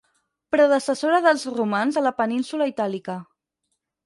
[0.53, 3.19] Predecessora dels romans a la península itàlica.